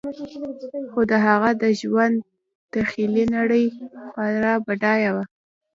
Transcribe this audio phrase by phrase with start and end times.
[0.91, 2.17] خو د هغه د ژوند
[2.73, 3.65] تخیلي نړۍ
[4.11, 5.23] خورا بډایه وه